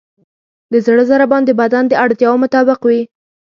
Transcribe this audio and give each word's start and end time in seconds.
د 0.71 0.73
زړه 0.85 1.03
ضربان 1.11 1.41
د 1.45 1.51
بدن 1.61 1.83
د 1.87 1.93
اړتیاوو 2.03 2.41
مطابق 2.43 2.79
وي. 2.87 3.01